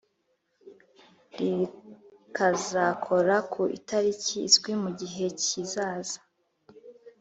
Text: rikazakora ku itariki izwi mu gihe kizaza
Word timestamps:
rikazakora 1.39 3.35
ku 3.51 3.61
itariki 3.77 4.35
izwi 4.49 4.71
mu 4.81 4.89
gihe 4.99 5.23
kizaza 5.41 6.19